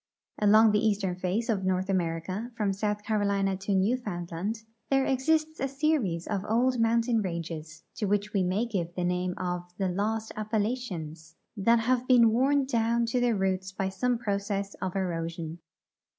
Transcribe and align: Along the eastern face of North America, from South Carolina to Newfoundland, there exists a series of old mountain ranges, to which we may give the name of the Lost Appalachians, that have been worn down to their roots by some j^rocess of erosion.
Along 0.39 0.71
the 0.71 0.83
eastern 0.83 1.15
face 1.15 1.47
of 1.47 1.63
North 1.63 1.87
America, 1.87 2.49
from 2.57 2.73
South 2.73 3.03
Carolina 3.03 3.55
to 3.57 3.75
Newfoundland, 3.75 4.63
there 4.89 5.05
exists 5.05 5.59
a 5.59 5.67
series 5.67 6.25
of 6.25 6.43
old 6.49 6.79
mountain 6.79 7.21
ranges, 7.21 7.83
to 7.97 8.07
which 8.07 8.33
we 8.33 8.41
may 8.41 8.65
give 8.65 8.95
the 8.95 9.03
name 9.03 9.35
of 9.37 9.61
the 9.77 9.89
Lost 9.89 10.31
Appalachians, 10.35 11.35
that 11.55 11.81
have 11.81 12.07
been 12.07 12.31
worn 12.31 12.65
down 12.65 13.05
to 13.05 13.19
their 13.19 13.35
roots 13.35 13.71
by 13.71 13.89
some 13.89 14.17
j^rocess 14.17 14.73
of 14.81 14.95
erosion. 14.95 15.59